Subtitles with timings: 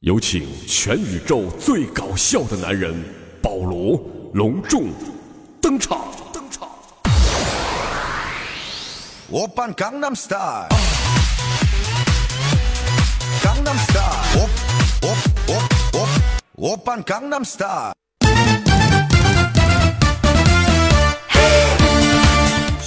[0.00, 2.94] 有请全宇宙最搞笑的男人
[3.42, 4.86] 保罗隆重
[5.60, 6.10] 登场。
[6.32, 6.66] 登场。
[9.28, 10.68] 我扮 Gangnam Style。
[13.42, 14.24] Gangnam Style。
[14.36, 14.48] 我
[15.02, 15.16] 我
[15.48, 16.08] 我我
[16.70, 17.99] 我扮 Gangnam Style。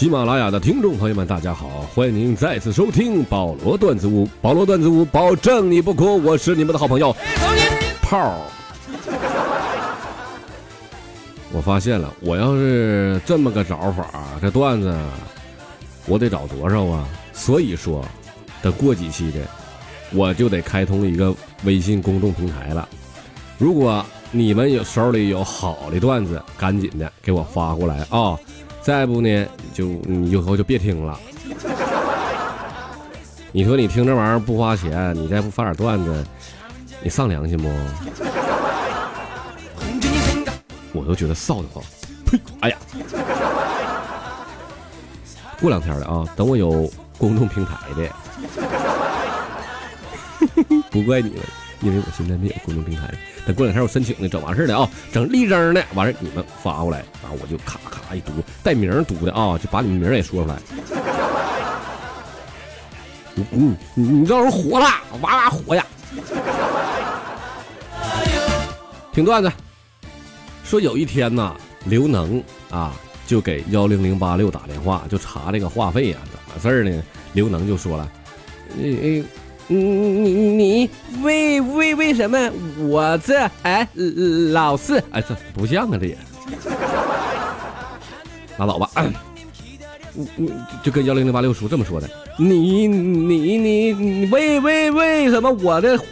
[0.04, 4.28] 喜马拉雅的听众朋友们，大家好，欢迎您再次收听保罗段子屋。
[4.42, 7.16] 保罗段子屋，保证你不哭，我是你们的好朋友
[8.02, 8.36] 炮。
[11.54, 14.06] 我发现了，我要是这么个找法，
[14.42, 14.94] 这段子
[16.06, 17.08] 我得找多少啊？
[17.32, 18.04] 所以说，
[18.62, 19.40] 等过几期的，
[20.12, 21.34] 我就得开通一个
[21.64, 22.90] 微信公众平台了。
[23.58, 28.38] 如果你们有手里有好的段子，赶紧的给我发过来啊！
[28.84, 31.18] 再不呢，就你以后就别听了。
[33.52, 36.26] 你说你听这玩意儿不花钱，你再不发点段子，
[37.02, 37.70] 你丧良心不？
[40.92, 41.84] 我都觉得臊得慌。
[42.26, 42.40] 呸！
[42.60, 42.78] 哎呀，
[45.62, 48.10] 过两天了啊，等我有公众平台的，
[50.92, 51.40] 不怪你们，
[51.84, 53.14] 因为我现在没有公众平台。
[53.46, 58.32] 等过两天我申请的，整完事儿的啊，整立正的，完事儿你们发过来，然后我就咔咔一读，
[58.64, 60.58] 带名读的啊，就把你们名也说出来。
[63.52, 64.86] 嗯，你你到时候火了，
[65.22, 65.86] 哇哇火呀！
[69.12, 69.52] 听段子，
[70.64, 72.94] 说有一天呐，刘能啊
[73.28, 77.04] 就给幺零零八六打电话，就查这个话费呀、怎么事儿呢？
[77.34, 78.10] 刘能就说了，
[78.78, 79.24] 呃呃。
[79.68, 80.90] 你你你
[81.22, 83.88] 为为为什么我这哎
[84.52, 86.18] 老是哎这不像啊这也，
[88.58, 89.14] 拉倒吧， 嗯
[90.38, 90.50] 嗯
[90.84, 96.06] 就跟幺零零八六叔这么说的，你你你你为为为什么我的话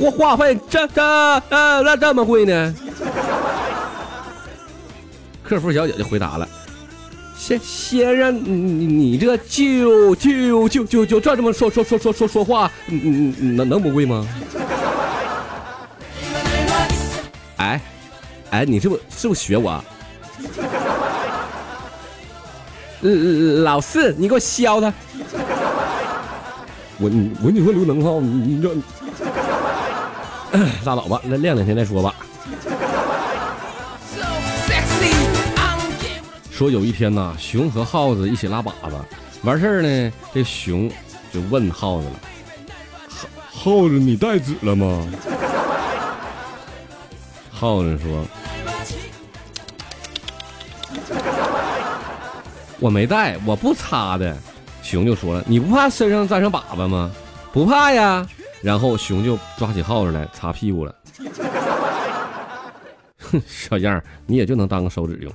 [0.00, 2.74] 话话费这这呃那这么贵呢？
[5.42, 6.48] 客服小姐就回答了。
[7.44, 14.26] 先先生，你你你这就就就就就这这么说说说说说说话，嗯嗯嗯能能不贵吗？
[17.58, 17.78] 哎
[18.48, 19.72] 哎，你是不是不是学我？
[19.72, 19.84] 啊
[23.62, 24.90] 老四，你给我削他！
[26.96, 27.10] 我
[27.42, 28.74] 我跟你说刘能哈，你你这
[30.86, 32.14] 拉倒吧，那晾两天再说吧。
[36.54, 38.92] 说有一天呐，熊和耗子一起拉粑粑，
[39.42, 40.88] 完事儿呢，这熊
[41.32, 42.12] 就问耗子了
[43.50, 45.04] ：“耗耗子，你带纸了吗？”
[47.50, 48.24] 耗子说
[52.78, 54.36] ：“我没带，我不擦的。”
[54.80, 57.10] 熊就说了：“你不怕身上沾上粑粑吗
[57.52, 58.24] ？”“不怕呀。”
[58.62, 60.94] 然后熊就抓起耗子来擦屁股了。
[63.18, 65.32] 哼， 小样儿，你也就能当个手指用。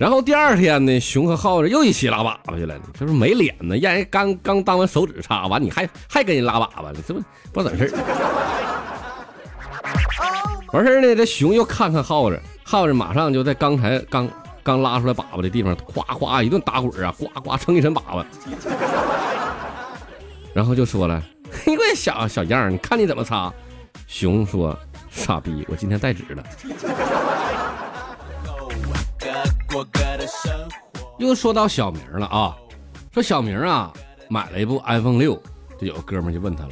[0.00, 2.74] 然后第二天呢，熊和耗子又一起拉粑粑去了。
[2.98, 3.76] 这不没脸呢？
[3.76, 6.94] 让人刚刚当完手指擦完，你还还跟人拉粑粑了？
[7.06, 7.20] 这不
[7.52, 7.94] 不知道怎事。
[10.72, 14.26] 完事呢，这熊又看看耗子，耗子马上就在刚才刚
[14.62, 18.24] 刚拉出来粑粑的地方，哗哗一顿打滚啊，呱呱蹭一身粑粑。
[20.54, 21.22] 然后就说了
[21.66, 23.52] ：“你个小小样，你看你怎么擦？”
[24.08, 24.74] 熊说
[25.12, 26.42] ：“傻逼，我今天带纸了。”
[31.18, 32.56] 又说到小明了啊，
[33.12, 33.92] 说小明啊
[34.28, 35.40] 买了一部 iPhone 六，
[35.78, 36.70] 就有个哥们就问他了，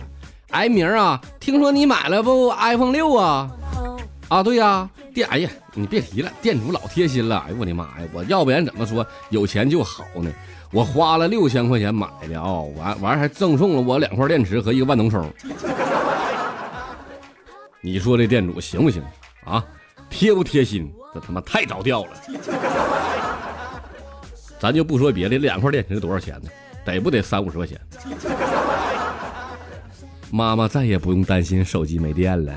[0.50, 3.50] 哎明啊，听说你买了部 iPhone 六啊？
[4.28, 10.30] 啊对呀、店哎呀你别提了，店主老贴心了，哎呦我的妈呀，我要不然怎么说有钱就好呢？
[10.70, 15.30] 我花了六千块钱买的啊、完完还赠送了我两块电池和一个万能充。
[17.80, 19.02] 你说这店主行不行
[19.44, 19.64] 啊？
[20.10, 20.92] 贴不贴心？
[21.14, 22.10] 这他妈太着调了。
[24.58, 26.50] 咱就不说别的，两块电池多少钱呢？
[26.84, 27.78] 得不得三五十块钱？
[30.30, 32.52] 妈妈再也不用担心手机没电了。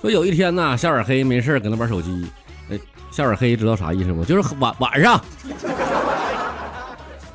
[0.00, 2.26] 说有一天呐，夏尔黑没事搁那玩手机。
[2.70, 2.78] 哎，
[3.10, 4.24] 小耳黑知道啥意思不？
[4.24, 5.20] 就是晚晚上，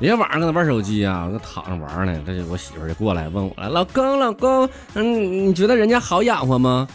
[0.00, 2.20] 人家晚上搁那玩手机啊，那躺着玩呢。
[2.26, 6.86] 这我媳妇就过来问我了，老公老公，嗯，你觉得人家好养活吗？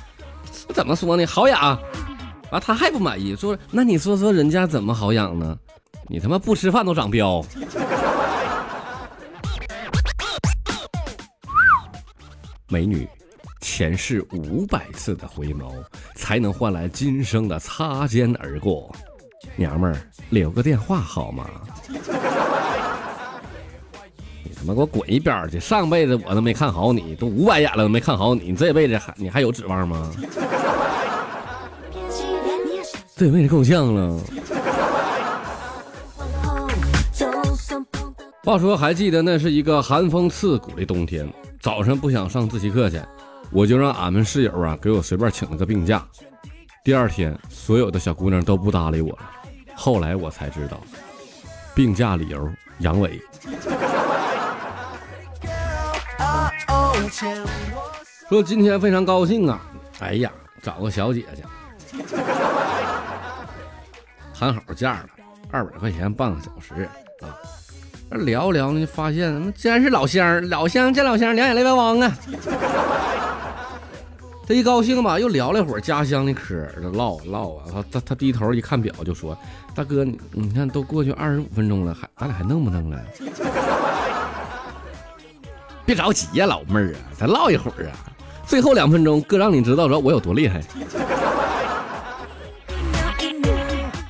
[0.73, 1.25] 怎么说呢？
[1.25, 1.79] 好养。
[2.51, 5.57] 啊，他还不满意，说那你说说人家怎么好养呢？
[6.07, 7.45] 你他妈不吃饭都长膘。
[12.67, 13.07] 美女，
[13.61, 15.71] 前世五百次的回眸，
[16.15, 18.93] 才能换来今生的擦肩而过。
[19.55, 19.97] 娘们儿，
[20.29, 21.49] 留个电话好吗？
[24.59, 25.57] 他妈给我滚一边儿去！
[25.57, 30.11] 上辈子我都没看好你，都五百眼了都没看好你，你这辈子还你还有指望吗？
[33.15, 34.19] 这辈子够呛了。
[38.44, 41.25] 话说，还记得那是一个寒风刺骨的冬天，
[41.61, 43.00] 早晨不想上自习课去，
[43.51, 46.06] 我就让俺们室友啊给我随便请了个病假。
[46.83, 49.19] 第二天，所有的小姑娘都不搭理我了。
[49.75, 50.81] 后来我才知道，
[51.75, 53.19] 病假理由阳痿。
[58.30, 59.62] 说今天非常高兴啊！
[60.00, 60.31] 哎呀，
[60.62, 61.44] 找个小姐姐，
[64.33, 65.10] 谈好价了，
[65.51, 66.88] 二百块钱半个小时
[67.21, 67.36] 啊。
[68.10, 72.18] 那聊聊呢，发现他妈竟然是老乡，老乡见老乡，两眼泪汪汪啊！
[74.48, 77.66] 这一高兴吧，又聊了会儿家乡的嗑，这唠唠啊。
[77.71, 79.38] 他他他低头一看表，就说
[79.75, 83.00] ：“大哥，你你看都过去二十五分钟了，还咱俩还弄不弄了？”
[85.89, 87.97] 别着急呀，老妹儿啊，咱唠一会儿啊。
[88.45, 90.62] 最后两分钟，哥让你知道着我有多厉害。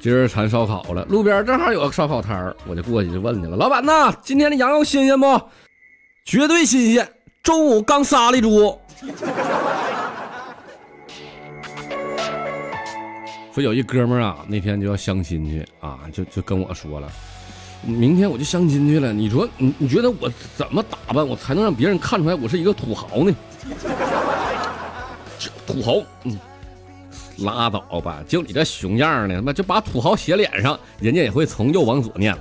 [0.01, 3.55] 今儿馋烧烤了，路边正好有个烧烤摊儿，我就过去就问去了。
[3.55, 5.41] 老板呐，今天的羊肉新鲜不？
[6.25, 7.09] 绝对新鲜，
[7.41, 8.77] 中午刚杀的猪。
[13.53, 17.09] 说有一哥们儿啊，那天就要相亲去啊，就就跟我说了，
[17.81, 19.13] 明天我就相亲去了。
[19.13, 23.35] 你说你你觉得我怎么打扮，我才能让别人看出来我是一个土豪呢？
[25.65, 26.37] 土豪，嗯。
[27.39, 32.39] 拉倒吧，就你这熊样的，他妈就把土豪写脸上，人家也会从右往左念了。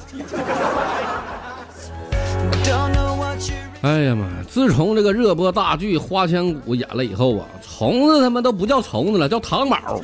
[3.82, 4.26] 哎呀妈！
[4.50, 10.02] 自从这个热播大剧《花千骨》演了以后啊，虫子他妈都不叫虫子了，叫糖宝。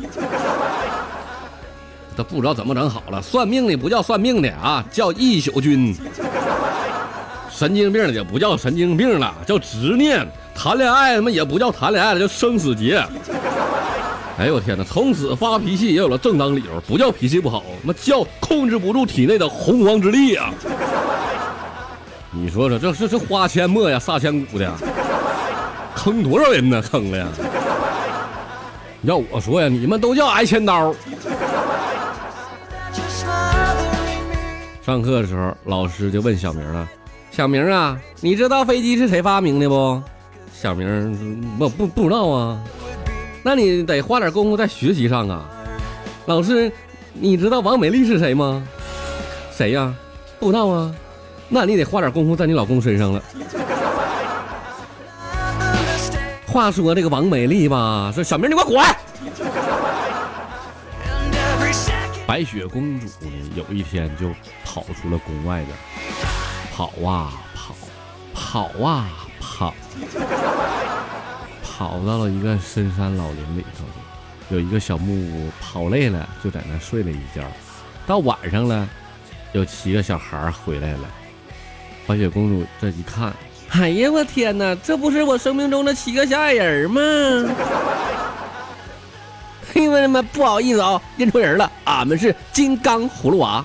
[2.17, 5.95] 都不知道怎么整好了，算命的不叫算命的啊，叫一宿君；
[7.51, 10.25] 神经病也不叫神经病了，叫执念；
[10.55, 13.05] 谈恋爱他妈也不叫谈恋爱了，叫生死劫。
[14.37, 14.83] 哎呦我天哪！
[14.83, 20.53] 从此发脾气也有了正当理由，不叫脾气不好，那叫控制不住体内的洪荒之力啊！
[22.33, 24.69] 你说说，这这这花千墨呀，杀千骨的，
[25.95, 26.83] 坑多少人呢？
[26.83, 27.29] 坑了呀！
[29.03, 30.93] 要我说呀，你们都叫挨千刀。
[34.85, 36.87] 上课的时候，老师就问小明了
[37.33, 40.03] ：“小明啊，你知道飞机是谁发明的不？”
[40.53, 42.63] 小明不不不知道啊。
[43.43, 45.49] 那你得花点功夫在学习上啊，
[46.27, 46.71] 老师，
[47.15, 48.63] 你知道王美丽是谁吗？
[49.51, 49.95] 谁呀？
[50.39, 50.95] 不知道啊。
[51.49, 53.23] 那你得花点功夫在你老公身上了。
[56.47, 58.85] 话说这个王美丽吧，说小明你给我滚！
[62.35, 64.29] 白雪公主呢，有一天就
[64.65, 65.79] 跑出了宫外边，
[66.75, 67.77] 跑啊跑，
[68.35, 69.09] 跑啊
[69.39, 69.73] 跑。
[71.63, 73.85] 跑到了一个深山老林里头，
[74.49, 77.45] 有一个小木屋，跑累了就在那睡了一觉。
[78.05, 78.89] 到晚上了，
[79.53, 81.09] 有七个小孩回来了。
[82.05, 83.33] 白雪公主这一看，
[83.69, 87.01] 哎呀，我天哪，这不是我生命中的七个小矮人吗？
[89.81, 90.23] 因为什么？
[90.23, 93.65] 不好意思啊，认错人了，俺们是金刚葫芦娃。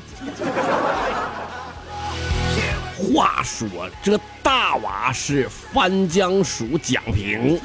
[3.13, 3.67] 话说
[4.03, 7.59] 这大娃是翻江鼠蒋平，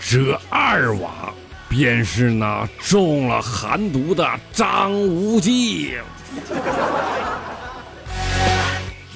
[0.00, 1.32] 这二娃
[1.68, 5.94] 便是那中了寒毒的张无忌。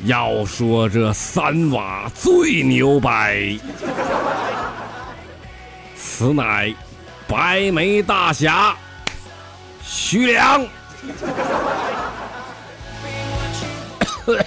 [0.05, 3.59] 要说这三娃最牛掰，
[6.21, 6.75] 此乃
[7.27, 8.77] 白眉大侠
[9.83, 10.61] 徐良。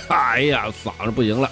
[0.08, 1.50] 哎呀，嗓子不行了。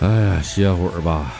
[0.00, 1.32] 哎呀，歇会儿吧。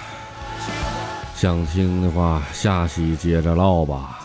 [1.34, 4.20] 想听的话，下期接着唠吧。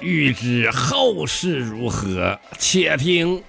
[0.00, 3.42] 欲知后事如何，且听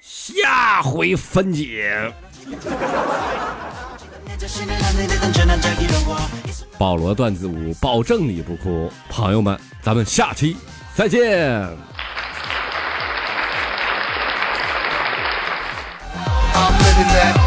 [0.00, 2.12] 下回分解。
[6.76, 8.92] 保罗段子舞，保证你不哭。
[9.08, 10.54] 朋友们，咱们下期。
[10.94, 11.66] 再见。
[16.54, 17.43] I'm living that